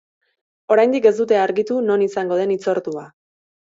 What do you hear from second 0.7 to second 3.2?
Oraindik ez dute argitu non izango den hitzordua.